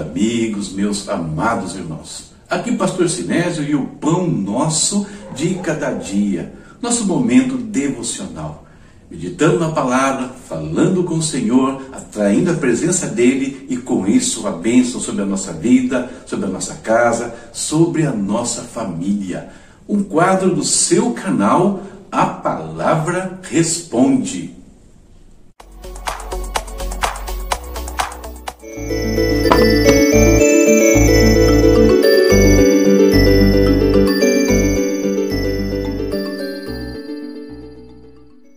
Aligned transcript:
amigos, 0.00 0.72
meus 0.72 1.08
amados 1.08 1.76
irmãos. 1.76 2.32
Aqui, 2.48 2.74
Pastor 2.76 3.08
Sinésio 3.08 3.62
e 3.62 3.76
o 3.76 3.86
pão 3.86 4.26
nosso 4.26 5.06
de 5.34 5.54
cada 5.56 5.92
dia, 5.92 6.52
nosso 6.82 7.04
momento 7.04 7.56
devocional. 7.56 8.66
Meditando 9.10 9.58
na 9.58 9.70
palavra, 9.70 10.30
falando 10.48 11.04
com 11.04 11.14
o 11.14 11.22
Senhor, 11.22 11.82
atraindo 11.92 12.50
a 12.50 12.54
presença 12.54 13.08
dEle 13.08 13.66
e 13.68 13.76
com 13.76 14.06
isso 14.06 14.46
a 14.46 14.52
bênção 14.52 15.00
sobre 15.00 15.22
a 15.22 15.26
nossa 15.26 15.52
vida, 15.52 16.08
sobre 16.26 16.46
a 16.46 16.48
nossa 16.48 16.74
casa, 16.74 17.34
sobre 17.52 18.06
a 18.06 18.12
nossa 18.12 18.62
família. 18.62 19.50
Um 19.88 20.02
quadro 20.02 20.54
do 20.54 20.64
seu 20.64 21.12
canal, 21.12 21.82
A 22.10 22.26
Palavra 22.26 23.40
Responde. 23.42 24.59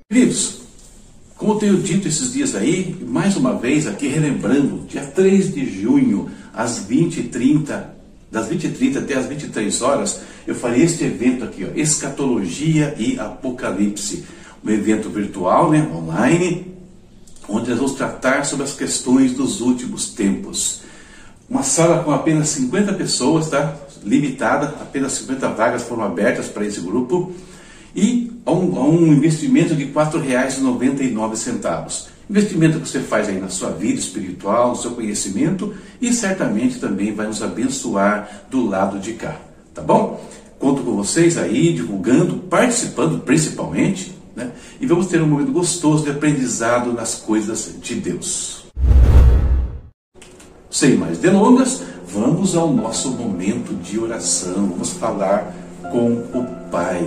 Queridos, 0.09 0.61
como 1.35 1.59
tenho 1.59 1.75
dito 1.81 2.08
esses 2.08 2.31
dias 2.31 2.55
aí, 2.55 2.95
mais 3.05 3.35
uma 3.35 3.53
vez 3.58 3.85
aqui 3.85 4.08
relembrando, 4.08 4.85
dia 4.88 5.02
3 5.02 5.53
de 5.53 5.81
junho, 5.81 6.31
às 6.53 6.88
20h30, 6.88 7.83
das 8.31 8.47
20h30 8.47 8.99
até 8.99 9.16
as 9.16 9.25
23 9.25 9.81
horas, 9.81 10.22
eu 10.47 10.55
farei 10.55 10.83
este 10.83 11.03
evento 11.03 11.44
aqui, 11.44 11.66
ó, 11.66 11.77
Escatologia 11.77 12.95
e 12.97 13.20
Apocalipse. 13.20 14.23
Um 14.64 14.70
evento 14.70 15.09
virtual, 15.09 15.70
né, 15.70 15.86
online, 15.94 16.66
onde 17.49 17.72
nós 17.72 17.80
vamos 17.80 17.95
tratar 17.95 18.45
sobre 18.45 18.64
as 18.64 18.73
questões 18.73 19.33
dos 19.33 19.59
últimos 19.59 20.08
tempos. 20.08 20.83
Uma 21.53 21.61
sala 21.61 22.03
com 22.03 22.11
apenas 22.11 22.49
50 22.49 22.93
pessoas, 22.93 23.47
tá? 23.47 23.75
Limitada, 24.03 24.73
apenas 24.81 25.11
50 25.11 25.49
vagas 25.49 25.83
foram 25.83 26.03
abertas 26.03 26.47
para 26.47 26.65
esse 26.65 26.81
grupo 26.81 27.31
e 27.95 28.31
a 28.43 28.51
um, 28.51 28.75
a 28.75 28.83
um 28.83 29.13
investimento 29.13 29.75
de 29.75 29.83
R$ 29.83 29.93
4,99. 29.93 32.07
Investimento 32.27 32.79
que 32.79 32.89
você 32.89 33.01
faz 33.01 33.29
aí 33.29 33.39
na 33.39 33.49
sua 33.49 33.69
vida 33.69 33.99
espiritual, 33.99 34.69
no 34.69 34.75
seu 34.75 34.95
conhecimento 34.95 35.75
e 36.01 36.11
certamente 36.11 36.79
também 36.79 37.13
vai 37.13 37.27
nos 37.27 37.43
abençoar 37.43 38.47
do 38.49 38.65
lado 38.65 38.97
de 38.97 39.13
cá, 39.13 39.39
tá 39.75 39.83
bom? 39.83 40.27
Conto 40.57 40.81
com 40.81 40.95
vocês 40.95 41.37
aí, 41.37 41.71
divulgando, 41.71 42.37
participando 42.49 43.19
principalmente, 43.19 44.17
né? 44.35 44.49
E 44.81 44.87
vamos 44.87 45.05
ter 45.05 45.21
um 45.21 45.27
momento 45.27 45.51
gostoso 45.51 46.03
de 46.03 46.09
aprendizado 46.09 46.93
nas 46.93 47.13
coisas 47.13 47.75
de 47.79 47.93
Deus. 47.93 48.62
Sem 50.73 50.97
mais 50.97 51.19
delongas, 51.19 51.83
vamos 52.07 52.55
ao 52.55 52.73
nosso 52.73 53.11
momento 53.11 53.75
de 53.75 53.99
oração. 53.99 54.69
Vamos 54.69 54.89
falar 54.89 55.53
com 55.91 56.13
o 56.13 56.47
Pai 56.71 56.99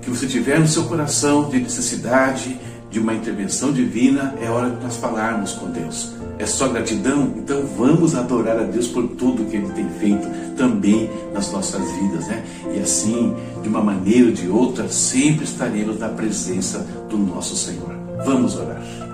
que 0.00 0.08
você 0.08 0.28
tiver 0.28 0.60
no 0.60 0.68
seu 0.68 0.84
coração 0.84 1.48
de 1.48 1.58
necessidade 1.58 2.56
de 2.88 3.00
uma 3.00 3.12
intervenção 3.12 3.72
divina, 3.72 4.36
é 4.40 4.48
hora 4.48 4.70
de 4.70 4.80
nós 4.80 4.96
falarmos 4.96 5.52
com 5.54 5.68
Deus. 5.72 6.12
É 6.38 6.46
só 6.46 6.68
gratidão? 6.68 7.34
Então 7.36 7.66
vamos 7.76 8.14
adorar 8.14 8.56
a 8.56 8.62
Deus 8.62 8.86
por 8.86 9.08
tudo 9.08 9.44
que 9.46 9.56
Ele 9.56 9.70
tem 9.70 9.88
feito 9.98 10.28
também 10.56 11.10
nas 11.34 11.50
nossas 11.50 11.82
vidas, 11.96 12.28
né? 12.28 12.44
E 12.76 12.78
assim, 12.78 13.34
de 13.60 13.68
uma 13.68 13.82
maneira 13.82 14.26
ou 14.26 14.32
de 14.32 14.48
outra, 14.48 14.88
sempre 14.88 15.44
estaremos 15.44 15.98
na 15.98 16.10
presença 16.10 16.86
do 17.08 17.18
nosso 17.18 17.56
Senhor. 17.56 17.92
Vamos 18.24 18.56
orar. 18.56 19.09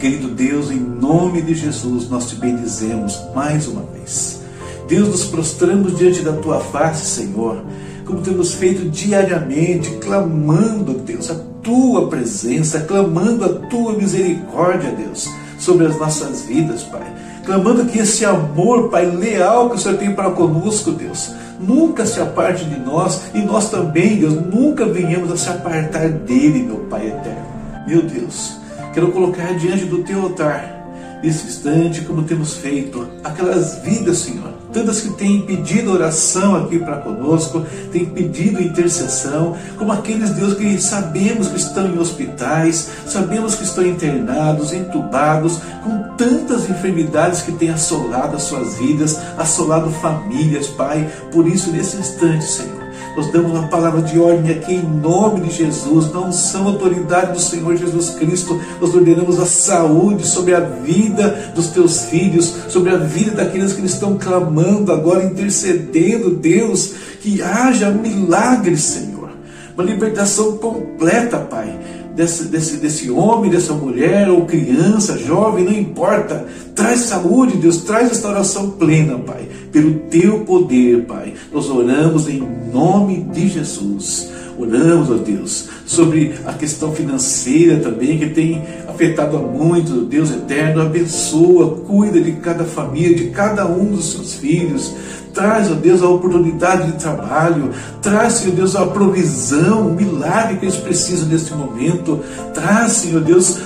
Querido 0.00 0.28
Deus, 0.28 0.70
em 0.70 0.80
nome 0.80 1.42
de 1.42 1.54
Jesus, 1.54 2.08
nós 2.08 2.28
te 2.28 2.34
bendizemos 2.34 3.20
mais 3.34 3.68
uma 3.68 3.82
vez. 3.82 4.40
Deus, 4.88 5.08
nos 5.08 5.24
prostramos 5.26 5.96
diante 5.96 6.22
da 6.22 6.32
tua 6.32 6.58
face, 6.58 7.06
Senhor 7.06 7.62
como 8.10 8.22
temos 8.22 8.54
feito 8.54 8.88
diariamente, 8.90 9.90
clamando, 10.00 10.94
Deus, 10.94 11.30
a 11.30 11.36
tua 11.62 12.08
presença, 12.08 12.80
clamando 12.80 13.44
a 13.44 13.48
tua 13.68 13.92
misericórdia, 13.92 14.90
Deus, 14.90 15.28
sobre 15.58 15.86
as 15.86 15.96
nossas 15.96 16.42
vidas, 16.42 16.82
Pai. 16.82 17.06
Clamando 17.46 17.86
que 17.86 18.00
esse 18.00 18.24
amor, 18.24 18.88
Pai, 18.88 19.06
leal 19.06 19.70
que 19.70 19.76
o 19.76 19.78
Senhor 19.78 19.96
tem 19.96 20.12
para 20.12 20.30
conosco, 20.32 20.90
Deus, 20.90 21.32
nunca 21.60 22.04
se 22.04 22.20
aparte 22.20 22.64
de 22.64 22.78
nós 22.80 23.22
e 23.32 23.38
nós 23.38 23.70
também, 23.70 24.18
Deus, 24.18 24.34
nunca 24.34 24.84
venhamos 24.86 25.30
a 25.30 25.36
se 25.36 25.48
apartar 25.48 26.08
dele, 26.08 26.64
meu 26.64 26.78
Pai 26.90 27.06
eterno. 27.06 27.46
Meu 27.86 28.02
Deus, 28.02 28.59
quero 28.92 29.12
colocar 29.12 29.54
diante 29.54 29.84
do 29.84 30.02
teu 30.02 30.22
altar 30.22 30.80
nesse 31.22 31.46
instante, 31.46 32.02
como 32.02 32.22
temos 32.22 32.54
feito, 32.54 33.06
aquelas 33.22 33.78
vidas, 33.80 34.18
Senhor, 34.18 34.52
tantas 34.72 35.00
que 35.00 35.10
têm 35.10 35.42
pedido 35.42 35.92
oração 35.92 36.56
aqui 36.56 36.78
para 36.78 36.96
conosco, 36.96 37.64
têm 37.92 38.06
pedido 38.06 38.62
intercessão, 38.62 39.56
como 39.76 39.92
aqueles, 39.92 40.30
Deus, 40.30 40.54
que 40.54 40.80
sabemos 40.80 41.48
que 41.48 41.56
estão 41.56 41.86
em 41.86 41.98
hospitais, 41.98 42.88
sabemos 43.06 43.54
que 43.54 43.64
estão 43.64 43.84
internados, 43.86 44.72
entubados, 44.72 45.58
com 45.84 46.16
tantas 46.16 46.68
enfermidades 46.68 47.42
que 47.42 47.52
têm 47.52 47.70
assolado 47.70 48.36
as 48.36 48.44
suas 48.44 48.78
vidas, 48.78 49.18
assolado 49.36 49.90
famílias, 49.90 50.68
Pai. 50.68 51.06
Por 51.32 51.46
isso, 51.46 51.70
nesse 51.70 51.96
instante, 51.96 52.44
Senhor, 52.44 52.79
nós 53.16 53.30
damos 53.32 53.52
uma 53.52 53.68
palavra 53.68 54.02
de 54.02 54.18
ordem 54.18 54.50
aqui 54.50 54.74
em 54.74 54.82
nome 54.82 55.40
de 55.40 55.50
Jesus. 55.50 56.12
Não 56.12 56.32
são 56.32 56.66
autoridade 56.66 57.32
do 57.32 57.40
Senhor 57.40 57.76
Jesus 57.76 58.10
Cristo. 58.10 58.60
Nós 58.80 58.94
ordenamos 58.94 59.38
a 59.38 59.46
saúde 59.46 60.26
sobre 60.26 60.54
a 60.54 60.60
vida 60.60 61.52
dos 61.54 61.68
teus 61.68 62.04
filhos, 62.06 62.52
sobre 62.68 62.90
a 62.90 62.96
vida 62.96 63.32
daqueles 63.32 63.72
que 63.72 63.84
estão 63.84 64.16
clamando 64.16 64.92
agora, 64.92 65.24
intercedendo, 65.24 66.30
Deus, 66.30 66.94
que 67.20 67.42
haja 67.42 67.90
milagres, 67.90 68.82
Senhor. 68.82 69.30
Uma 69.74 69.84
libertação 69.84 70.56
completa, 70.58 71.38
Pai 71.38 71.99
desse, 72.20 72.48
desse, 72.48 72.76
desse 72.76 73.10
homem, 73.10 73.50
dessa 73.50 73.72
mulher, 73.72 74.28
ou 74.28 74.44
criança, 74.44 75.16
jovem, 75.16 75.64
não 75.64 75.72
importa. 75.72 76.46
Traz 76.74 77.00
saúde, 77.00 77.56
Deus, 77.56 77.78
traz 77.78 78.10
restauração 78.10 78.72
plena, 78.72 79.18
Pai, 79.18 79.48
pelo 79.72 79.94
teu 80.10 80.40
poder, 80.40 81.06
Pai. 81.06 81.32
Nós 81.50 81.70
oramos 81.70 82.28
em 82.28 82.46
nome 82.70 83.22
de 83.32 83.48
Jesus. 83.48 84.30
Oramos, 84.60 85.10
ó 85.10 85.14
Deus, 85.14 85.68
sobre 85.86 86.34
a 86.44 86.52
questão 86.52 86.92
financeira 86.92 87.78
também, 87.78 88.18
que 88.18 88.28
tem 88.28 88.62
afetado 88.86 89.38
a 89.38 89.40
muito, 89.40 90.04
Deus 90.04 90.30
eterno. 90.30 90.82
Abençoa, 90.82 91.78
cuida 91.86 92.20
de 92.20 92.32
cada 92.32 92.64
família, 92.64 93.16
de 93.16 93.30
cada 93.30 93.66
um 93.66 93.86
dos 93.86 94.12
seus 94.12 94.34
filhos. 94.34 94.92
Traz, 95.32 95.70
ó 95.70 95.74
Deus, 95.74 96.02
a 96.02 96.08
oportunidade 96.08 96.92
de 96.92 96.98
trabalho. 96.98 97.70
Traz, 98.02 98.34
Senhor 98.34 98.54
Deus, 98.54 98.76
a 98.76 98.86
provisão, 98.86 99.88
o 99.88 99.94
milagre 99.94 100.58
que 100.58 100.66
eles 100.66 100.76
precisam 100.76 101.28
neste 101.28 101.54
momento. 101.54 102.20
Traz, 102.52 102.92
Senhor 102.92 103.22
Deus, 103.22 103.58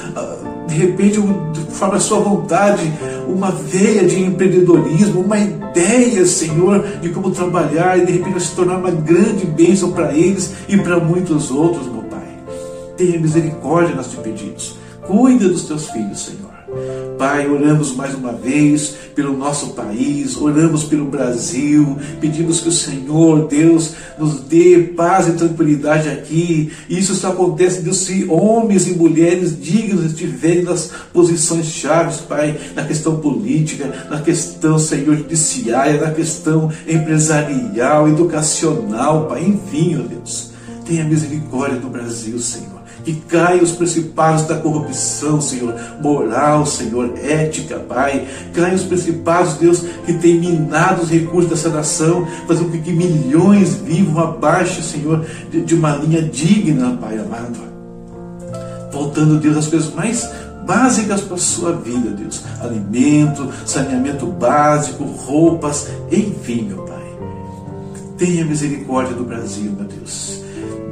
de 0.74 0.80
repente, 0.80 1.20
conforme 1.20 1.96
a 1.96 2.00
sua 2.00 2.18
vontade, 2.18 2.92
uma 3.28 3.52
veia 3.52 4.04
de 4.04 4.20
empreendedorismo, 4.20 5.20
uma 5.20 5.38
ideia, 5.38 6.26
Senhor, 6.26 6.84
de 7.00 7.10
como 7.10 7.30
trabalhar 7.30 7.96
e 7.98 8.04
de 8.04 8.12
repente 8.12 8.40
se 8.40 8.54
tornar 8.54 8.78
uma 8.78 8.90
grande 8.90 9.46
bênção 9.46 9.92
para 9.92 10.12
eles 10.12 10.52
e 10.68 10.76
para 10.76 10.98
muitos 10.98 11.50
outros, 11.50 11.86
meu 11.86 12.02
Pai. 12.02 12.26
Tenha 12.96 13.18
misericórdia 13.20 13.94
nós 13.94 14.10
te 14.10 14.16
pedimos. 14.16 14.76
Cuida 15.06 15.48
dos 15.48 15.64
teus 15.64 15.88
filhos, 15.90 16.24
Senhor. 16.24 16.44
Pai, 17.24 17.48
oramos 17.48 17.96
mais 17.96 18.14
uma 18.14 18.34
vez 18.34 18.97
pelo 19.15 19.34
nosso 19.34 19.68
país, 19.68 20.36
oramos 20.36 20.84
pelo 20.84 21.06
Brasil, 21.06 21.97
pedimos 22.21 22.60
que 22.60 22.68
o 22.68 22.72
Senhor, 22.72 23.48
Deus, 23.48 23.92
nos 24.18 24.41
dê 24.41 24.92
paz 24.94 25.26
e 25.28 25.32
tranquilidade 25.32 26.10
aqui. 26.10 26.71
Isso 26.86 27.15
só 27.15 27.30
acontece, 27.30 27.80
Deus, 27.80 27.97
se 28.00 28.26
homens 28.28 28.86
e 28.86 28.91
mulheres 28.91 29.59
dignos 29.59 30.04
estiverem 30.04 30.65
nas 30.65 30.91
posições 31.15 31.65
chaves, 31.65 32.18
Pai, 32.18 32.60
na 32.76 32.84
questão 32.84 33.16
política, 33.16 34.06
na 34.10 34.20
questão, 34.20 34.78
Senhor, 34.78 35.16
judiciária, 35.16 35.98
na 35.98 36.10
questão 36.10 36.70
empresarial, 36.86 38.06
educacional, 38.06 39.28
Pai, 39.28 39.44
enfim, 39.44 39.98
ó 39.98 40.06
Deus. 40.06 40.50
Tenha 40.84 41.04
misericórdia 41.04 41.80
do 41.80 41.88
Brasil, 41.88 42.38
Senhor 42.38 42.73
que 43.04 43.12
caia 43.28 43.62
os 43.62 43.72
principados 43.72 44.45
da 44.45 44.56
corrupção, 44.56 45.41
Senhor, 45.41 45.74
moral, 46.01 46.65
Senhor, 46.65 47.12
ética, 47.22 47.78
Pai. 47.78 48.27
Caia 48.54 48.74
os 48.74 48.83
principados, 48.83 49.54
Deus, 49.54 49.84
que 50.06 50.15
tem 50.15 50.41
minado 50.41 51.03
os 51.03 51.10
recursos 51.10 51.51
dessa 51.51 51.68
nação, 51.68 52.27
fazendo 52.48 52.71
com 52.71 52.80
que 52.80 52.92
milhões 52.92 53.74
vivam 53.74 54.22
abaixo, 54.22 54.83
Senhor, 54.83 55.24
de, 55.51 55.74
uma 55.74 55.97
linha 55.97 56.22
digna, 56.22 56.97
Pai 56.97 57.18
amado. 57.18 57.74
Voltando, 58.91 59.39
Deus, 59.39 59.56
às 59.56 59.66
coisas 59.66 59.92
mais 59.92 60.28
básicas 60.65 61.21
para 61.21 61.34
a 61.34 61.39
sua 61.39 61.72
vida, 61.72 62.10
Deus. 62.10 62.42
Alimento, 62.60 63.51
saneamento 63.66 64.27
básico, 64.27 65.04
roupas, 65.04 65.89
enfim, 66.10 66.62
meu 66.68 66.84
Pai. 66.84 66.95
Tenha 68.16 68.45
misericórdia 68.45 69.15
do 69.15 69.24
Brasil, 69.24 69.72
meu 69.72 69.86
Deus. 69.86 70.43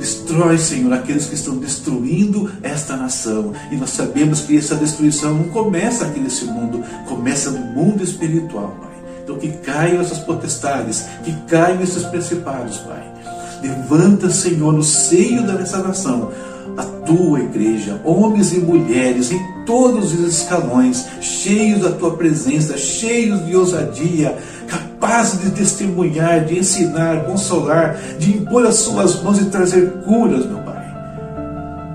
Destrói, 0.02 0.58
Senhor, 0.58 0.92
aqueles 0.92 1.26
que 1.26 1.36
estão 1.36 1.58
destruindo 1.58 2.50
esta 2.60 2.96
nação. 2.96 3.52
E 3.70 3.76
nós 3.76 3.90
sabemos 3.90 4.40
que 4.40 4.58
essa 4.58 4.74
destruição 4.74 5.32
não 5.32 5.44
começa 5.44 6.04
aqui 6.04 6.18
nesse 6.18 6.44
mundo, 6.44 6.82
começa 7.06 7.52
no 7.52 7.60
mundo 7.66 8.02
espiritual, 8.02 8.76
Pai. 8.80 8.90
Então 9.22 9.38
que 9.38 9.48
caiam 9.58 10.00
essas 10.00 10.18
potestades, 10.18 11.04
que 11.22 11.32
caiam 11.46 11.80
esses 11.80 12.02
principados, 12.02 12.78
Pai. 12.78 13.14
Levanta, 13.62 14.28
Senhor, 14.28 14.72
no 14.72 14.82
seio 14.82 15.46
dessa 15.46 15.78
nação 15.78 16.32
a 16.76 16.82
tua 17.06 17.40
igreja, 17.40 18.00
homens 18.04 18.52
e 18.52 18.58
mulheres 18.58 19.30
em 19.30 19.40
todos 19.64 20.12
os 20.14 20.40
escalões, 20.40 21.04
cheios 21.20 21.82
da 21.82 21.92
tua 21.92 22.16
presença, 22.16 22.76
cheios 22.76 23.44
de 23.46 23.54
ousadia, 23.54 24.36
capazes 24.72 25.40
de 25.40 25.50
testemunhar, 25.50 26.44
de 26.44 26.58
ensinar, 26.58 27.24
consolar, 27.24 27.96
de 28.18 28.38
impor 28.38 28.66
as 28.66 28.76
suas 28.76 29.22
mãos 29.22 29.38
e 29.38 29.44
trazer 29.46 29.90
curas, 30.04 30.46
meu 30.46 30.58
Pai. 30.58 30.82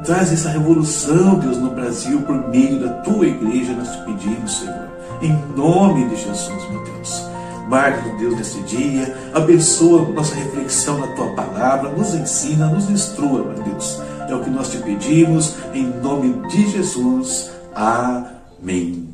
Traz 0.04 0.32
essa 0.32 0.50
revolução, 0.50 1.40
Deus, 1.40 1.58
no 1.58 1.72
Brasil 1.72 2.22
por 2.22 2.48
meio 2.50 2.80
da 2.80 2.94
tua 3.02 3.28
igreja, 3.28 3.74
nós 3.74 3.92
te 3.92 3.98
pedimos, 4.04 4.60
Senhor, 4.60 4.88
em 5.22 5.36
nome 5.56 6.08
de 6.08 6.16
Jesus, 6.16 6.70
meu 6.70 6.84
Deus. 6.84 7.28
Marque, 7.68 8.18
Deus, 8.18 8.38
nesse 8.38 8.62
dia, 8.62 9.14
abençoa 9.34 10.08
nossa 10.14 10.36
reflexão 10.36 11.00
na 11.00 11.08
tua 11.08 11.28
palavra, 11.32 11.90
nos 11.92 12.14
ensina, 12.14 12.68
nos 12.68 12.90
instrua, 12.90 13.44
meu 13.44 13.64
Deus 13.64 14.00
é 14.28 14.36
o 14.36 14.44
que 14.44 14.50
nós 14.50 14.72
te 14.72 14.78
pedimos, 14.78 15.56
em 15.74 15.86
nome 15.86 16.48
de 16.50 16.70
Jesus. 16.70 17.52
Amém. 17.74 19.10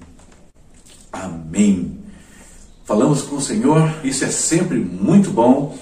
Amém. 1.11 2.02
Falamos 2.85 3.21
com 3.21 3.37
o 3.37 3.41
Senhor, 3.41 3.93
isso 4.03 4.25
é 4.25 4.29
sempre 4.29 4.77
muito 4.77 5.29
bom. 5.29 5.77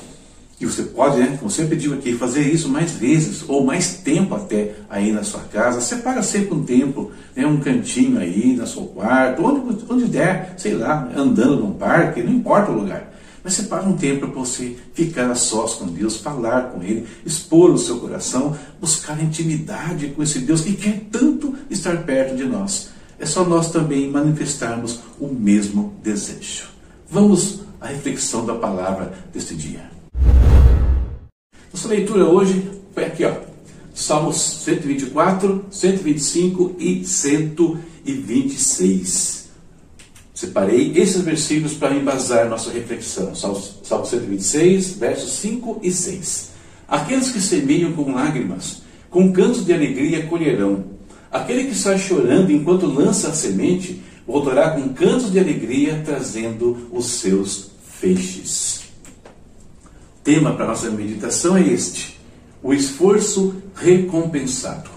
E 0.60 0.66
você 0.68 0.84
pode, 0.84 1.18
né, 1.18 1.36
como 1.40 1.50
sempre 1.50 1.76
digo 1.76 1.96
aqui, 1.96 2.14
fazer 2.14 2.44
isso 2.44 2.70
mais 2.70 2.92
vezes, 2.92 3.44
ou 3.48 3.66
mais 3.66 3.96
tempo 3.96 4.36
até 4.36 4.76
aí 4.88 5.12
na 5.12 5.24
sua 5.24 5.40
casa. 5.40 5.82
Separa 5.82 6.22
sempre 6.22 6.54
um 6.54 6.64
tempo, 6.64 7.12
né, 7.36 7.44
um 7.48 7.60
cantinho 7.60 8.20
aí 8.20 8.56
no 8.56 8.68
seu 8.68 8.84
quarto, 8.84 9.44
onde, 9.44 9.84
onde 9.90 10.06
der, 10.06 10.54
sei 10.58 10.76
lá, 10.76 11.10
andando 11.16 11.56
num 11.56 11.74
parque, 11.74 12.22
não 12.22 12.32
importa 12.32 12.70
o 12.70 12.76
lugar. 12.76 13.12
Mas 13.44 13.54
separa 13.54 13.90
um 13.90 13.98
tempo 13.98 14.28
para 14.28 14.40
você 14.40 14.76
ficar 14.94 15.32
a 15.32 15.34
sós 15.34 15.74
com 15.74 15.88
Deus, 15.88 16.18
falar 16.18 16.70
com 16.70 16.84
Ele, 16.84 17.08
expor 17.26 17.72
o 17.72 17.80
seu 17.80 17.98
coração, 17.98 18.56
buscar 18.80 19.20
intimidade 19.20 20.10
com 20.10 20.22
esse 20.22 20.38
Deus 20.38 20.62
que 20.62 20.74
quer 20.74 21.08
tanto 21.12 21.56
estar 21.72 22.04
perto 22.04 22.36
de 22.36 22.44
nós. 22.44 22.90
É 23.18 23.26
só 23.26 23.44
nós 23.44 23.72
também 23.72 24.12
manifestarmos 24.12 25.00
o 25.20 25.28
mesmo 25.28 25.96
desejo. 26.04 26.81
Vamos 27.12 27.60
à 27.82 27.88
reflexão 27.88 28.46
da 28.46 28.56
palavra 28.56 29.12
deste 29.34 29.54
dia. 29.54 29.92
Nossa 31.74 31.90
leitura 31.90 32.24
hoje 32.24 32.72
foi 32.94 33.04
aqui, 33.04 33.26
ó. 33.26 33.36
Salmos 33.94 34.62
124, 34.64 35.66
125 35.70 36.78
e 36.80 37.04
126. 37.04 39.50
Separei 40.34 40.94
esses 40.96 41.22
versículos 41.22 41.74
para 41.74 41.94
embasar 41.94 42.48
nossa 42.48 42.72
reflexão. 42.72 43.36
Salmo, 43.36 43.62
126, 43.84 44.94
versos 44.94 45.34
5 45.34 45.82
e 45.84 45.92
6. 45.92 46.52
Aqueles 46.88 47.30
que 47.30 47.42
semeiam 47.42 47.92
com 47.92 48.14
lágrimas, 48.14 48.84
com 49.10 49.34
cantos 49.34 49.66
de 49.66 49.74
alegria 49.74 50.28
colherão. 50.28 50.86
Aquele 51.30 51.66
que 51.66 51.76
sai 51.76 52.00
chorando 52.00 52.54
enquanto 52.54 52.86
lança 52.86 53.28
a 53.28 53.34
semente, 53.34 54.02
voltará 54.32 54.72
com 54.72 54.94
cantos 54.94 55.30
de 55.30 55.38
alegria, 55.38 56.02
trazendo 56.06 56.88
os 56.92 57.06
seus 57.20 57.72
feixes. 57.84 58.84
O 60.20 60.24
tema 60.24 60.54
para 60.54 60.68
nossa 60.68 60.90
meditação 60.90 61.58
é 61.58 61.68
este: 61.68 62.18
o 62.64 62.74
esforço 62.74 63.62
recompensado. 63.76 64.90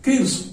Queridos, 0.00 0.52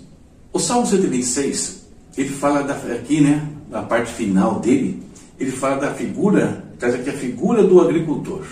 o 0.51 0.59
Salmo 0.59 0.87
126 0.87 1.79
ele 2.17 2.29
fala 2.29 2.63
da, 2.63 2.73
aqui, 2.73 3.21
né, 3.21 3.47
na 3.69 3.83
parte 3.83 4.11
final 4.11 4.59
dele, 4.59 5.01
ele 5.39 5.51
fala 5.51 5.77
da 5.77 5.93
figura, 5.93 6.65
traz 6.79 6.95
aqui 6.95 7.09
a 7.11 7.13
figura 7.13 7.63
do 7.63 7.79
agricultor. 7.79 8.45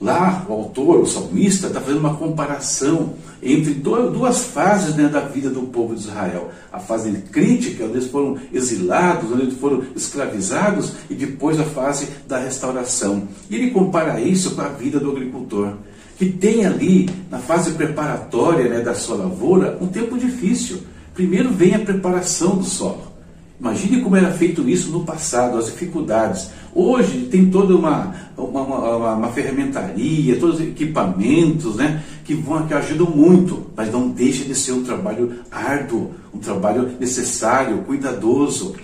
Lá, 0.00 0.44
o 0.48 0.52
autor, 0.52 1.00
o 1.00 1.06
salmista, 1.06 1.68
está 1.68 1.80
fazendo 1.80 2.00
uma 2.00 2.16
comparação 2.16 3.14
entre 3.42 3.74
duas 3.74 4.44
fases 4.44 4.94
né, 4.94 5.08
da 5.08 5.20
vida 5.20 5.48
do 5.50 5.62
povo 5.62 5.94
de 5.94 6.00
Israel. 6.00 6.50
A 6.72 6.78
fase 6.78 7.10
crítica, 7.30 7.84
onde 7.84 7.94
eles 7.94 8.10
foram 8.10 8.36
exilados, 8.52 9.30
onde 9.30 9.42
eles 9.42 9.58
foram 9.58 9.82
escravizados, 9.94 10.92
e 11.08 11.14
depois 11.14 11.58
a 11.58 11.64
fase 11.64 12.08
da 12.26 12.38
restauração. 12.38 13.28
E 13.48 13.56
ele 13.56 13.70
compara 13.70 14.20
isso 14.20 14.54
com 14.54 14.62
a 14.62 14.68
vida 14.68 14.98
do 14.98 15.10
agricultor, 15.10 15.74
que 16.18 16.26
tem 16.26 16.66
ali, 16.66 17.08
na 17.30 17.38
fase 17.38 17.72
preparatória 17.72 18.68
né, 18.68 18.80
da 18.80 18.94
sua 18.94 19.16
lavoura, 19.16 19.78
um 19.80 19.86
tempo 19.86 20.18
difícil 20.18 20.80
Primeiro 21.14 21.50
vem 21.50 21.74
a 21.74 21.78
preparação 21.78 22.56
do 22.56 22.64
solo. 22.64 23.14
Imagine 23.58 24.02
como 24.02 24.16
era 24.16 24.32
feito 24.32 24.68
isso 24.68 24.90
no 24.90 25.04
passado, 25.04 25.56
as 25.56 25.66
dificuldades. 25.66 26.50
Hoje 26.74 27.28
tem 27.30 27.50
toda 27.50 27.76
uma, 27.76 28.12
uma, 28.36 28.62
uma, 28.62 29.14
uma 29.14 29.28
ferramentaria, 29.28 30.40
todos 30.40 30.56
os 30.56 30.62
equipamentos 30.62 31.76
né, 31.76 32.02
que, 32.24 32.34
vão, 32.34 32.66
que 32.66 32.74
ajudam 32.74 33.06
muito, 33.06 33.66
mas 33.76 33.92
não 33.92 34.08
deixa 34.08 34.44
de 34.44 34.56
ser 34.56 34.72
um 34.72 34.82
trabalho 34.82 35.34
árduo, 35.52 36.10
um 36.34 36.38
trabalho 36.38 36.96
necessário, 36.98 37.78
cuidadoso. 37.84 38.74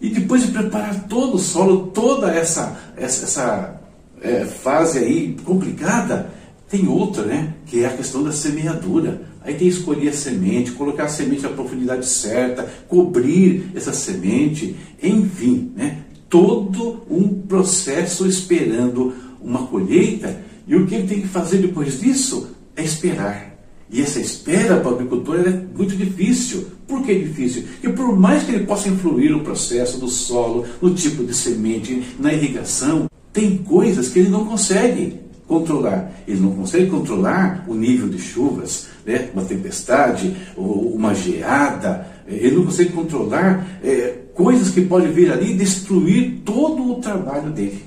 E 0.00 0.08
depois 0.08 0.42
de 0.42 0.52
preparar 0.52 1.08
todo 1.08 1.34
o 1.34 1.38
solo, 1.38 1.88
toda 1.88 2.30
essa, 2.30 2.78
essa, 2.96 3.24
essa 3.24 3.80
é, 4.22 4.44
fase 4.44 5.00
aí 5.00 5.36
complicada, 5.44 6.30
tem 6.68 6.86
outra, 6.86 7.24
né, 7.24 7.54
que 7.66 7.82
é 7.82 7.88
a 7.88 7.96
questão 7.96 8.22
da 8.22 8.30
semeadura. 8.30 9.22
Aí 9.42 9.54
tem 9.54 9.68
que 9.68 9.74
escolher 9.74 10.08
a 10.08 10.12
semente, 10.12 10.72
colocar 10.72 11.04
a 11.04 11.08
semente 11.08 11.42
na 11.42 11.48
profundidade 11.48 12.06
certa, 12.06 12.68
cobrir 12.88 13.70
essa 13.74 13.92
semente, 13.92 14.76
enfim, 15.02 15.72
né? 15.76 16.05
Todo 16.36 17.02
um 17.08 17.28
processo 17.28 18.26
esperando 18.26 19.14
uma 19.40 19.66
colheita. 19.66 20.38
E 20.66 20.76
o 20.76 20.86
que 20.86 20.94
ele 20.94 21.08
tem 21.08 21.20
que 21.22 21.28
fazer 21.28 21.58
depois 21.58 21.98
disso 21.98 22.48
é 22.76 22.84
esperar. 22.84 23.56
E 23.90 24.02
essa 24.02 24.20
espera 24.20 24.80
para 24.80 24.90
o 24.90 24.94
agricultor 24.96 25.36
é 25.46 25.50
muito 25.74 25.96
difícil. 25.96 26.66
Por 26.86 27.02
que 27.02 27.14
difícil? 27.14 27.62
Porque 27.62 27.88
por 27.88 28.18
mais 28.18 28.42
que 28.42 28.52
ele 28.52 28.66
possa 28.66 28.88
influir 28.90 29.30
no 29.30 29.40
processo 29.40 29.98
do 29.98 30.08
solo, 30.08 30.66
no 30.82 30.92
tipo 30.92 31.24
de 31.24 31.32
semente, 31.32 32.02
na 32.18 32.34
irrigação, 32.34 33.08
tem 33.32 33.56
coisas 33.56 34.10
que 34.10 34.18
ele 34.18 34.28
não 34.28 34.44
consegue 34.44 35.20
controlar. 35.46 36.12
Ele 36.28 36.40
não 36.40 36.50
consegue 36.50 36.90
controlar 36.90 37.64
o 37.66 37.74
nível 37.74 38.08
de 38.08 38.18
chuvas, 38.18 38.88
né? 39.06 39.30
uma 39.32 39.44
tempestade, 39.44 40.36
uma 40.56 41.14
geada. 41.14 42.15
Ele 42.26 42.56
não 42.56 42.64
consegue 42.64 42.92
controlar 42.92 43.78
é, 43.82 44.18
coisas 44.34 44.70
que 44.70 44.82
podem 44.82 45.12
vir 45.12 45.32
ali 45.32 45.52
e 45.52 45.56
destruir 45.56 46.42
todo 46.44 46.92
o 46.92 46.96
trabalho 46.96 47.50
dele. 47.50 47.84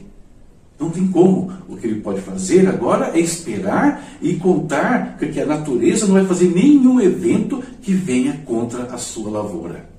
Não 0.79 0.89
tem 0.89 1.05
como. 1.07 1.51
O 1.67 1.75
que 1.75 1.87
ele 1.87 1.99
pode 1.99 2.21
fazer 2.21 2.67
agora 2.67 3.11
é 3.13 3.19
esperar 3.19 4.17
e 4.21 4.35
contar 4.35 5.17
que 5.17 5.39
a 5.39 5.45
natureza 5.45 6.07
não 6.07 6.13
vai 6.13 6.25
fazer 6.25 6.47
nenhum 6.47 7.01
evento 7.01 7.61
que 7.81 7.93
venha 7.93 8.41
contra 8.45 8.83
a 8.83 8.97
sua 8.97 9.29
lavoura. 9.29 9.89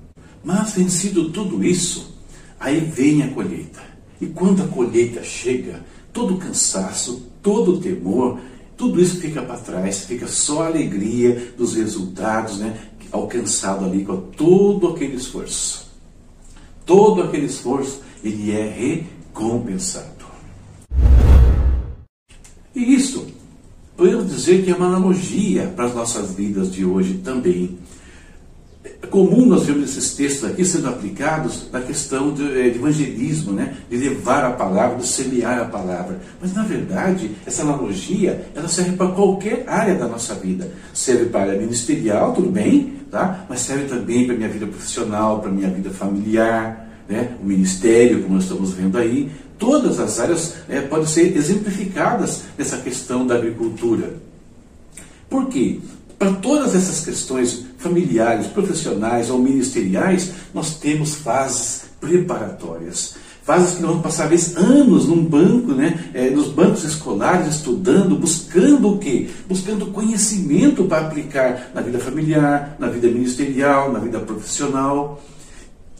Mas 0.43 0.73
vencido 0.73 1.29
tudo 1.29 1.63
isso, 1.63 2.17
aí 2.59 2.79
vem 2.79 3.21
a 3.21 3.27
colheita. 3.27 3.79
E 4.19 4.25
quando 4.25 4.63
a 4.63 4.67
colheita 4.67 5.23
chega, 5.23 5.81
todo 6.11 6.35
o 6.35 6.37
cansaço, 6.37 7.27
todo 7.43 7.73
o 7.73 7.79
temor, 7.79 8.39
tudo 8.75 8.99
isso 8.99 9.19
fica 9.19 9.43
para 9.43 9.57
trás, 9.57 10.05
fica 10.05 10.27
só 10.27 10.63
a 10.63 10.67
alegria 10.67 11.53
dos 11.55 11.75
resultados 11.75 12.57
né, 12.57 12.75
alcançado 13.11 13.85
ali 13.85 14.05
com 14.05 14.17
todo 14.17 14.87
aquele 14.87 15.15
esforço. 15.15 15.89
Todo 16.85 17.21
aquele 17.21 17.45
esforço, 17.45 18.01
ele 18.23 18.51
é 18.51 18.67
recompensado. 18.67 20.25
E 22.75 22.93
isso, 22.93 23.27
podemos 23.97 24.29
dizer 24.29 24.63
que 24.63 24.71
é 24.71 24.75
uma 24.75 24.87
analogia 24.87 25.67
para 25.75 25.85
as 25.85 25.95
nossas 25.95 26.33
vidas 26.33 26.71
de 26.71 26.85
hoje 26.85 27.15
também. 27.23 27.77
É 28.83 29.05
comum 29.07 29.45
nós 29.45 29.65
vermos 29.65 29.91
esses 29.91 30.15
textos 30.15 30.49
aqui 30.49 30.65
sendo 30.65 30.89
aplicados 30.89 31.67
na 31.71 31.81
questão 31.81 32.33
eh, 32.39 32.69
de, 32.69 32.77
evangelismo, 32.77 33.51
né? 33.51 33.75
de 33.87 33.95
levar 33.95 34.43
a 34.43 34.51
palavra, 34.53 34.97
de 34.97 35.07
semear 35.07 35.59
a 35.59 35.65
palavra. 35.65 36.19
Mas, 36.41 36.53
na 36.53 36.63
verdade, 36.63 37.29
essa 37.45 37.61
analogia 37.61 38.47
ela 38.55 38.67
serve 38.67 38.93
para 38.93 39.11
qualquer 39.11 39.65
área 39.67 39.93
da 39.93 40.07
nossa 40.07 40.33
vida. 40.33 40.71
Serve 40.93 41.25
para 41.25 41.41
a 41.41 41.43
área 41.43 41.59
ministerial, 41.59 42.33
tudo 42.33 42.49
bem, 42.49 42.93
tá? 43.11 43.45
mas 43.47 43.59
serve 43.59 43.85
também 43.85 44.25
para 44.25 44.33
a 44.33 44.37
minha 44.37 44.49
vida 44.49 44.65
profissional, 44.65 45.39
para 45.39 45.49
a 45.51 45.53
minha 45.53 45.69
vida 45.69 45.91
familiar, 45.91 46.89
né? 47.07 47.35
o 47.39 47.45
ministério, 47.45 48.23
como 48.23 48.33
nós 48.33 48.43
estamos 48.43 48.73
vendo 48.73 48.97
aí. 48.97 49.29
Todas 49.59 49.99
as 49.99 50.19
áreas 50.19 50.55
é, 50.67 50.81
podem 50.81 51.05
ser 51.05 51.37
exemplificadas 51.37 52.45
nessa 52.57 52.77
questão 52.77 53.27
da 53.27 53.35
agricultura. 53.35 54.15
Por 55.29 55.47
quê? 55.49 55.79
Para 56.21 56.33
todas 56.33 56.75
essas 56.75 57.03
questões 57.03 57.65
familiares, 57.79 58.45
profissionais 58.45 59.31
ou 59.31 59.39
ministeriais, 59.39 60.31
nós 60.53 60.75
temos 60.75 61.15
fases 61.15 61.85
preparatórias. 61.99 63.15
Fases 63.41 63.77
que 63.77 63.81
vão 63.81 64.03
passar 64.03 64.29
vezes 64.29 64.55
anos 64.55 65.07
num 65.07 65.25
banco, 65.25 65.71
né, 65.71 66.11
é, 66.13 66.29
nos 66.29 66.49
bancos 66.49 66.83
escolares, 66.83 67.55
estudando, 67.55 68.15
buscando 68.15 68.89
o 68.89 68.99
quê? 68.99 69.31
Buscando 69.49 69.87
conhecimento 69.87 70.83
para 70.83 71.07
aplicar 71.07 71.71
na 71.73 71.81
vida 71.81 71.97
familiar, 71.97 72.75
na 72.77 72.85
vida 72.85 73.07
ministerial, 73.07 73.91
na 73.91 73.97
vida 73.97 74.19
profissional. 74.19 75.23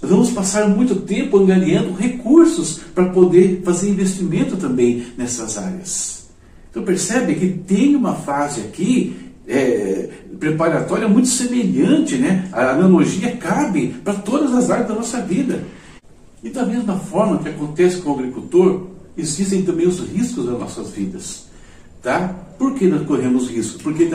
Vamos 0.04 0.30
passar 0.30 0.70
muito 0.70 0.98
tempo 0.98 1.40
angariando 1.40 1.96
recursos 1.96 2.80
para 2.94 3.10
poder 3.10 3.64
fazer 3.66 3.90
investimento 3.90 4.56
também 4.56 5.04
nessas 5.18 5.58
áreas. 5.58 6.30
Então 6.70 6.84
percebe 6.84 7.34
que 7.34 7.48
tem 7.48 7.96
uma 7.96 8.14
fase 8.14 8.62
aqui 8.62 9.31
é, 9.52 10.10
preparatória 10.40 11.08
muito 11.08 11.28
semelhante, 11.28 12.16
né? 12.16 12.48
A 12.54 12.72
analogia 12.72 13.36
cabe 13.36 13.90
para 14.04 14.14
todas 14.14 14.54
as 14.54 14.72
áreas 14.72 14.88
da 14.88 14.96
nossa 14.96 15.22
vida. 15.22 15.64
E 16.42 16.50
da 16.50 16.66
mesma 16.66 16.96
forma 16.98 17.40
que 17.40 17.50
acontece 17.50 17.98
com 17.98 18.12
o 18.12 18.14
agricultor, 18.14 18.88
existem 19.18 19.62
também 19.64 19.88
os 19.88 20.00
riscos 20.00 20.46
das 20.46 20.58
nossas 20.58 20.90
vidas. 20.92 21.48
Tá? 22.02 22.30
Por 22.58 22.74
que 22.74 22.88
nós 22.88 23.06
corremos 23.06 23.50
riscos? 23.50 23.80
Porque, 23.82 24.10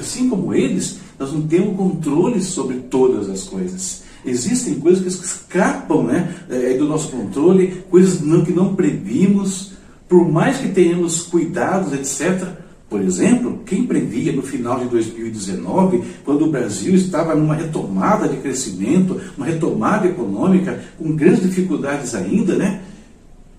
assim 0.00 0.30
como 0.30 0.54
eles, 0.54 1.00
nós 1.18 1.32
não 1.32 1.42
temos 1.42 1.76
controle 1.76 2.40
sobre 2.40 2.76
todas 2.76 3.28
as 3.28 3.42
coisas. 3.42 4.04
Existem 4.24 4.76
coisas 4.76 5.02
que 5.02 5.26
escapam 5.26 6.04
né, 6.04 6.34
é, 6.48 6.74
do 6.74 6.86
nosso 6.86 7.08
controle, 7.08 7.82
coisas 7.90 8.20
que 8.46 8.52
não 8.52 8.74
previmos, 8.74 9.72
por 10.08 10.30
mais 10.30 10.58
que 10.58 10.68
tenhamos 10.68 11.22
cuidados, 11.22 11.92
etc. 11.92 12.61
Por 12.92 13.00
exemplo, 13.00 13.62
quem 13.64 13.86
previa 13.86 14.32
no 14.32 14.42
final 14.42 14.78
de 14.78 14.84
2019, 14.84 16.02
quando 16.26 16.44
o 16.44 16.50
Brasil 16.50 16.94
estava 16.94 17.34
numa 17.34 17.54
retomada 17.54 18.28
de 18.28 18.36
crescimento, 18.36 19.18
uma 19.34 19.46
retomada 19.46 20.06
econômica, 20.06 20.78
com 20.98 21.16
grandes 21.16 21.40
dificuldades 21.40 22.14
ainda, 22.14 22.54
né? 22.54 22.82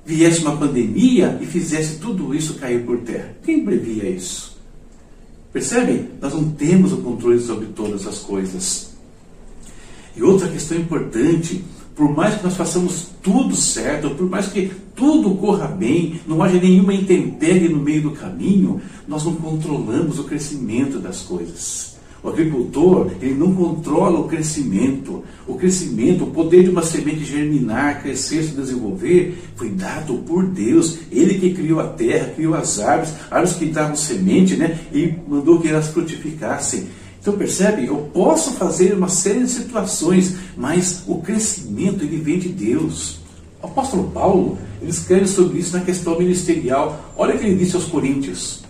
Viesse 0.05 0.41
uma 0.41 0.55
pandemia 0.55 1.39
e 1.41 1.47
fizesse 1.47 1.97
tudo 1.97 2.35
isso 2.35 2.59
cair 2.59 2.85
por 2.85 2.99
terra. 2.99 3.35
Quem 3.43 3.65
previa 3.65 4.07
isso? 4.07 4.55
Percebe? 5.51 6.09
Nós 6.21 6.31
não 6.31 6.51
temos 6.51 6.93
o 6.93 6.97
controle 6.97 7.39
sobre 7.39 7.65
todas 7.75 8.05
as 8.05 8.19
coisas. 8.19 8.93
E 10.15 10.21
outra 10.21 10.47
questão 10.47 10.77
importante 10.77 11.63
por 11.95 12.09
mais 12.13 12.35
que 12.35 12.43
nós 12.43 12.55
façamos 12.55 13.07
tudo 13.21 13.55
certo, 13.55 14.09
por 14.12 14.29
mais 14.29 14.47
que 14.47 14.71
tudo 14.95 15.35
corra 15.35 15.67
bem, 15.67 16.19
não 16.27 16.41
haja 16.41 16.59
nenhuma 16.59 16.93
intempérie 16.93 17.69
no 17.69 17.79
meio 17.79 18.03
do 18.03 18.12
caminho, 18.12 18.81
nós 19.07 19.23
não 19.23 19.35
controlamos 19.35 20.19
o 20.19 20.23
crescimento 20.23 21.00
das 21.00 21.21
coisas. 21.21 21.93
O 22.23 22.29
agricultor, 22.29 23.12
ele 23.21 23.33
não 23.33 23.53
controla 23.53 24.21
o 24.21 24.29
crescimento. 24.29 25.21
O 25.45 25.55
crescimento, 25.55 26.23
o 26.23 26.31
poder 26.31 26.63
de 26.63 26.69
uma 26.69 26.81
semente 26.81 27.25
germinar, 27.25 28.01
crescer, 28.01 28.43
se 28.43 28.55
desenvolver, 28.55 29.38
foi 29.57 29.69
dado 29.71 30.13
por 30.19 30.45
Deus. 30.45 31.00
Ele 31.12 31.38
que 31.38 31.53
criou 31.53 31.81
a 31.81 31.88
terra, 31.88 32.31
criou 32.33 32.55
as 32.55 32.79
árvores, 32.79 33.13
árvores 33.29 33.57
que 33.57 33.65
davam 33.65 33.97
semente, 33.97 34.55
né? 34.55 34.79
E 34.93 35.13
mandou 35.27 35.59
que 35.59 35.67
elas 35.67 35.89
frutificassem. 35.89 36.85
Então 37.23 37.37
percebe? 37.37 37.85
Eu 37.85 38.09
posso 38.13 38.51
fazer 38.55 38.93
uma 38.93 39.07
série 39.07 39.45
de 39.45 39.49
situações, 39.49 40.35
mas 40.57 41.03
o 41.07 41.21
crescimento 41.21 42.03
ele 42.03 42.17
vem 42.17 42.37
de 42.37 42.49
Deus. 42.49 43.19
O 43.61 43.67
apóstolo 43.67 44.11
Paulo 44.11 44.57
ele 44.81 44.91
escreve 44.91 45.25
sobre 45.25 45.57
isso 45.57 45.71
na 45.71 45.85
questão 45.85 46.19
ministerial. 46.19 47.13
Olha 47.15 47.33
o 47.33 47.39
que 47.39 47.45
ele 47.45 47.55
disse 47.55 47.77
aos 47.77 47.85
Coríntios: 47.85 48.61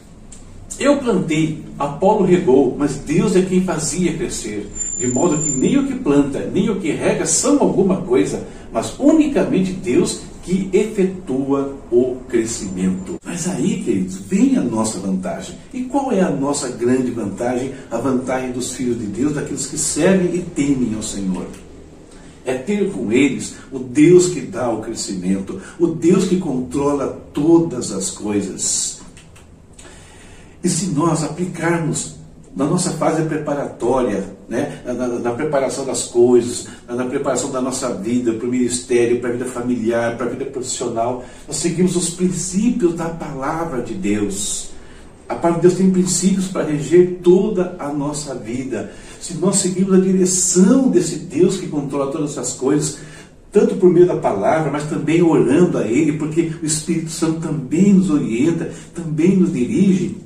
Eu 0.78 1.00
plantei, 1.00 1.64
Apolo 1.80 2.24
regou, 2.26 2.76
mas 2.78 2.98
Deus 2.98 3.36
é 3.36 3.42
quem 3.42 3.64
fazia 3.64 4.14
crescer, 4.14 4.70
de 5.00 5.08
modo 5.08 5.40
que 5.40 5.50
nem 5.50 5.80
o 5.80 5.88
que 5.88 5.96
planta, 5.96 6.48
nem 6.54 6.70
o 6.70 6.80
que 6.80 6.92
rega 6.92 7.26
são 7.26 7.60
alguma 7.60 8.04
coisa, 8.04 8.46
mas 8.72 8.94
unicamente 9.00 9.72
Deus 9.72 10.22
que 10.44 10.70
efetua 10.74 11.78
o 11.90 12.18
crescimento. 12.28 13.18
Mas 13.26 13.48
aí, 13.48 13.82
queridos, 13.82 14.18
vem 14.18 14.58
a 14.58 14.62
nossa 14.62 15.00
vantagem. 15.00 15.58
E 15.74 15.84
qual 15.84 16.12
é 16.12 16.22
a 16.22 16.30
nossa 16.30 16.70
grande 16.70 17.10
vantagem? 17.12 17.74
A 17.90 17.98
vantagem 17.98 18.52
dos 18.52 18.74
filhos 18.74 19.00
de 19.00 19.06
Deus, 19.06 19.34
daqueles 19.34 19.66
que 19.66 19.78
servem 19.78 20.36
e 20.36 20.42
temem 20.42 20.94
ao 20.96 21.02
Senhor. 21.02 21.48
É 22.46 22.54
ter 22.56 22.92
com 22.92 23.10
eles 23.10 23.56
o 23.72 23.80
Deus 23.80 24.28
que 24.28 24.42
dá 24.42 24.70
o 24.70 24.82
crescimento, 24.82 25.62
o 25.80 25.88
Deus 25.88 26.26
que 26.26 26.38
controla 26.38 27.08
todas 27.34 27.94
as 27.94 28.12
coisas. 28.12 29.02
E 30.62 30.68
se 30.68 30.88
nós 30.88 31.24
aplicarmos 31.24 32.16
na 32.56 32.66
nossa 32.66 32.92
fase 32.92 33.24
preparatória, 33.24 34.24
né? 34.48 34.82
Na, 34.86 34.94
na, 34.94 35.08
na, 35.08 35.32
preparação 35.32 35.86
das 35.86 36.04
coisas, 36.04 36.68
na, 36.88 37.06
preparação 37.06 37.52
da 37.52 37.60
nossa 37.60 37.94
vida, 37.96 38.34
para 38.34 38.48
o 38.48 38.50
ministério, 38.50 39.20
para 39.20 39.30
a 39.30 39.34
vida 39.34 39.46
familiar, 39.46 40.16
para 40.18 40.28
a 40.28 40.30
vida 40.30 40.46
profissional, 40.46 41.24
nós 41.48 41.58
seguimos 41.58 41.96
os 41.96 42.12
princípios 42.12 42.94
da 42.94 43.10
palavra 43.10 43.82
de 43.82 43.96
Deus. 43.96 44.70
A 45.28 45.36
palavra 45.36 45.62
de 45.62 45.68
Deus 45.68 45.80
tem 45.80 45.90
princípios 45.90 46.48
para 46.48 46.64
reger 46.64 47.20
toda 47.24 47.76
a 47.80 47.92
nossa 47.92 48.36
vida. 48.36 48.92
Se 49.20 49.34
nós 49.36 49.56
seguimos 49.56 49.96
a 49.96 50.02
direção 50.02 50.90
desse 50.90 51.16
Deus 51.16 51.58
que 51.58 51.68
controla 51.68 52.12
todas 52.12 52.38
as 52.38 52.54
coisas, 52.54 53.00
tanto 53.52 53.76
por 53.76 53.90
meio 53.90 54.06
da 54.06 54.18
palavra, 54.18 54.72
mas 54.72 54.90
também 54.90 55.24
orando 55.24 55.78
a 55.78 55.88
Ele, 55.88 56.14
porque 56.14 56.52
o 56.62 56.66
Espírito 56.66 57.10
Santo 57.10 57.40
também 57.40 57.94
nos 57.94 58.10
orienta, 58.10 58.70
também 58.94 59.38
nos 59.38 59.54
dirige, 59.54 60.18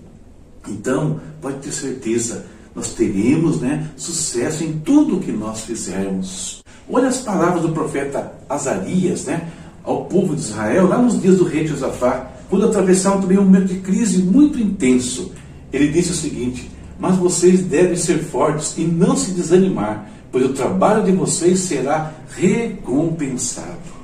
então, 0.72 1.20
pode 1.42 1.58
ter 1.58 1.72
certeza, 1.72 2.46
nós 2.76 2.94
teremos 2.94 3.60
né, 3.60 3.90
sucesso 3.96 4.64
em 4.64 4.74
tudo 4.74 5.20
que 5.20 5.32
nós 5.32 5.62
fizermos. 5.62 6.64
Olha 6.90 7.08
as 7.08 7.18
palavras 7.18 7.64
do 7.64 7.70
profeta 7.70 8.34
Azarias 8.48 9.26
né, 9.26 9.50
ao 9.84 10.06
povo 10.06 10.36
de 10.36 10.42
Israel, 10.42 10.88
lá 10.88 10.98
nos 10.98 11.20
dias 11.22 11.38
do 11.38 11.44
rei 11.44 11.66
Josafá, 11.66 12.32
quando 12.50 12.66
atravessaram 12.66 13.20
também 13.20 13.38
um 13.38 13.44
momento 13.44 13.68
de 13.68 13.80
crise 13.80 14.20
muito 14.20 14.60
intenso. 14.60 15.32
Ele 15.72 15.88
disse 15.88 16.12
o 16.12 16.16
seguinte: 16.16 16.70
Mas 17.00 17.18
vocês 17.18 17.62
devem 17.62 17.96
ser 17.96 18.20
fortes 18.20 18.78
e 18.78 18.82
não 18.82 19.18
se 19.18 19.32
desanimar, 19.32 20.10
pois 20.32 20.46
o 20.46 20.54
trabalho 20.54 21.04
de 21.04 21.12
vocês 21.12 21.60
será 21.60 22.14
recompensado. 22.36 23.98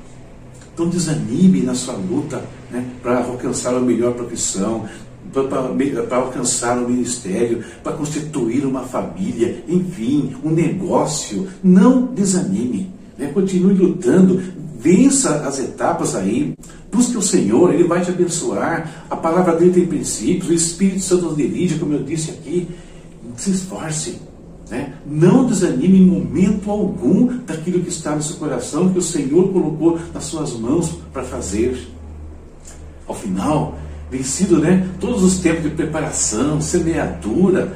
Então 0.73 0.89
desanime 0.89 1.61
na 1.61 1.75
sua 1.75 1.93
luta 1.93 2.43
né, 2.71 2.83
para 3.01 3.23
alcançar 3.23 3.75
a 3.75 3.79
melhor 3.79 4.13
profissão, 4.13 4.85
para 5.33 6.17
alcançar 6.17 6.77
o 6.77 6.89
ministério, 6.89 7.63
para 7.83 7.93
constituir 7.93 8.65
uma 8.65 8.81
família, 8.81 9.63
enfim, 9.67 10.35
um 10.43 10.51
negócio. 10.51 11.47
Não 11.63 12.05
desanime, 12.05 12.91
né? 13.17 13.31
continue 13.33 13.73
lutando, 13.73 14.41
vença 14.79 15.47
as 15.47 15.59
etapas 15.59 16.15
aí, 16.15 16.53
busque 16.91 17.17
o 17.17 17.21
Senhor, 17.21 17.73
Ele 17.73 17.85
vai 17.85 18.01
te 18.01 18.11
abençoar. 18.11 19.05
A 19.09 19.15
palavra 19.15 19.55
dele 19.55 19.71
tem 19.71 19.87
princípios, 19.87 20.49
o 20.49 20.53
Espírito 20.53 21.01
Santo 21.01 21.25
nos 21.25 21.37
dirige, 21.37 21.79
como 21.79 21.93
eu 21.93 22.03
disse 22.03 22.31
aqui. 22.31 22.67
Se 23.35 23.49
esforce. 23.49 24.19
Né? 24.69 24.93
Não 25.05 25.45
desanime 25.45 25.99
em 25.99 26.05
momento 26.05 26.69
algum 26.69 27.37
daquilo 27.45 27.81
que 27.81 27.89
está 27.89 28.15
no 28.15 28.21
seu 28.21 28.37
coração, 28.37 28.91
que 28.91 28.99
o 28.99 29.01
Senhor 29.01 29.51
colocou 29.51 29.99
nas 30.13 30.23
suas 30.25 30.53
mãos 30.53 30.97
para 31.11 31.23
fazer. 31.23 31.89
Ao 33.07 33.13
final, 33.13 33.77
vencido 34.13 34.59
né, 34.59 34.87
todos 34.99 35.23
os 35.23 35.39
tempos 35.39 35.63
de 35.63 35.71
preparação, 35.71 36.61
semeadura, 36.61 37.75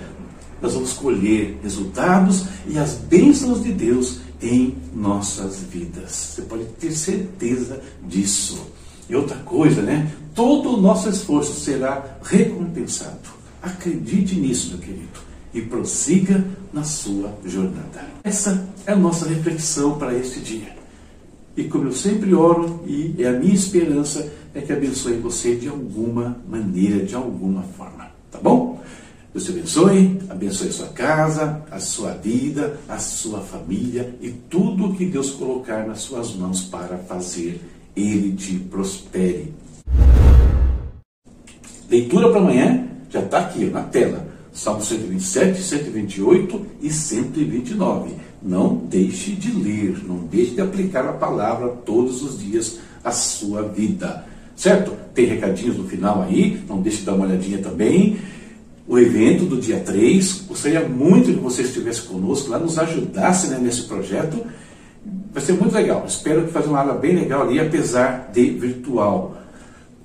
nós 0.61 0.73
vamos 0.73 0.93
colher 0.93 1.57
resultados 1.63 2.45
e 2.67 2.77
as 2.77 2.93
bênçãos 2.93 3.63
de 3.63 3.71
Deus 3.71 4.19
em 4.41 4.75
nossas 4.93 5.63
vidas. 5.63 6.11
Você 6.11 6.41
pode 6.43 6.65
ter 6.79 6.91
certeza 6.91 7.81
disso. 8.07 8.67
E 9.09 9.15
outra 9.15 9.37
coisa, 9.37 9.81
né? 9.81 10.11
Todo 10.35 10.75
o 10.75 10.81
nosso 10.81 11.09
esforço 11.09 11.59
será 11.59 12.17
recompensado. 12.21 13.29
Acredite 13.61 14.35
nisso, 14.35 14.69
meu 14.69 14.79
querido, 14.79 15.19
e 15.53 15.61
prossiga 15.61 16.45
na 16.71 16.83
sua 16.83 17.33
jornada. 17.45 18.05
Essa 18.23 18.67
é 18.85 18.91
a 18.91 18.95
nossa 18.95 19.27
reflexão 19.27 19.97
para 19.97 20.13
este 20.13 20.39
dia. 20.39 20.75
E 21.55 21.63
como 21.63 21.85
eu 21.85 21.93
sempre 21.93 22.35
oro, 22.35 22.83
e 22.85 23.15
é 23.17 23.27
a 23.27 23.33
minha 23.33 23.55
esperança, 23.55 24.31
é 24.57 24.61
que 24.61 24.73
abençoe 24.73 25.17
você 25.17 25.55
de 25.55 25.67
alguma 25.67 26.37
maneira, 26.49 27.05
de 27.05 27.13
alguma 27.13 27.61
forma. 27.61 28.07
Tá 28.31 28.39
bom? 28.41 28.81
Deus 29.31 29.45
te 29.45 29.51
abençoe, 29.51 30.19
abençoe 30.29 30.69
a 30.69 30.71
sua 30.71 30.87
casa, 30.87 31.61
a 31.69 31.79
sua 31.79 32.13
vida, 32.13 32.79
a 32.89 32.97
sua 32.97 33.41
família 33.41 34.15
e 34.19 34.31
tudo 34.31 34.87
o 34.87 34.95
que 34.95 35.05
Deus 35.05 35.29
colocar 35.31 35.85
nas 35.85 35.99
suas 35.99 36.33
mãos 36.33 36.63
para 36.63 36.97
fazer, 36.97 37.61
Ele 37.95 38.35
te 38.35 38.55
prospere. 38.55 39.53
Leitura 41.89 42.29
para 42.29 42.39
amanhã 42.39 42.87
já 43.11 43.21
está 43.21 43.39
aqui 43.39 43.65
na 43.65 43.83
tela. 43.83 44.27
Salmo 44.51 44.81
127, 44.81 45.61
128 45.61 46.65
e 46.81 46.91
129. 46.91 48.15
Não 48.41 48.75
deixe 48.75 49.33
de 49.33 49.51
ler, 49.51 50.03
não 50.03 50.17
deixe 50.25 50.55
de 50.55 50.61
aplicar 50.61 51.07
a 51.07 51.13
palavra 51.13 51.69
todos 51.85 52.23
os 52.23 52.39
dias 52.39 52.79
à 53.03 53.11
sua 53.11 53.61
vida. 53.61 54.25
Certo? 54.57 54.91
Tem 55.13 55.27
recadinhos 55.27 55.77
no 55.77 55.87
final 55.87 56.23
aí, 56.23 56.59
não 56.67 56.81
deixe 56.81 56.97
de 56.97 57.05
dar 57.05 57.13
uma 57.13 57.27
olhadinha 57.27 57.59
também. 57.59 58.17
O 58.87 58.97
evento 58.97 59.45
do 59.45 59.61
dia 59.61 59.79
3, 59.79 60.45
gostaria 60.47 60.81
muito 60.81 61.31
que 61.31 61.39
você 61.39 61.61
estivesse 61.61 62.01
conosco 62.01 62.49
lá, 62.49 62.57
nos 62.57 62.79
ajudasse 62.79 63.47
né, 63.49 63.59
nesse 63.61 63.83
projeto. 63.83 64.43
Vai 65.31 65.43
ser 65.43 65.53
muito 65.53 65.75
legal. 65.75 66.03
Espero 66.07 66.43
que 66.43 66.51
faça 66.51 66.67
uma 66.67 66.79
aula 66.79 66.95
bem 66.95 67.15
legal 67.15 67.43
ali, 67.43 67.59
apesar 67.59 68.31
de 68.33 68.49
virtual. 68.49 69.37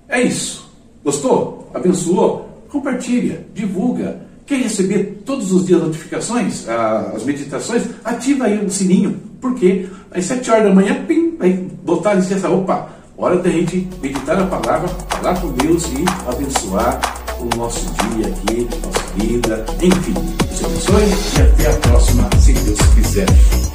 É 0.06 0.21
isso. 0.21 0.71
Gostou? 1.02 1.71
Abençoou? 1.73 2.66
Compartilha, 2.68 3.47
divulga. 3.54 4.21
Quer 4.44 4.56
receber 4.56 5.23
todos 5.25 5.50
os 5.50 5.64
dias 5.66 5.80
notificações, 5.80 6.68
as 6.68 7.25
meditações? 7.25 7.85
Ativa 8.04 8.44
aí 8.44 8.62
o 8.62 8.68
sininho, 8.68 9.18
porque 9.40 9.87
às 10.11 10.26
7 10.26 10.50
horas 10.50 10.64
da 10.64 10.75
manhã, 10.75 11.04
pim, 11.06 11.37
vai 11.38 11.52
botar 11.52 12.11
a 12.11 12.14
licença, 12.14 12.50
opa, 12.50 13.01
hora 13.16 13.37
da 13.37 13.50
gente 13.50 13.88
meditar 14.00 14.40
a 14.40 14.47
palavra, 14.47 14.88
falar 15.09 15.40
com 15.40 15.52
Deus 15.52 15.85
e 15.87 16.04
abençoar 16.28 17.00
o 17.38 17.57
nosso 17.57 17.87
dia 17.92 18.28
aqui, 18.28 18.69
nossa 18.85 19.02
vida, 19.16 19.64
enfim. 19.83 20.12
Deus 20.12 20.64
abençoe 20.64 21.38
e 21.38 21.42
até 21.42 21.71
a 21.71 21.76
próxima, 21.78 22.31
se 22.40 22.52
Deus 22.52 22.81
quiser. 22.95 23.72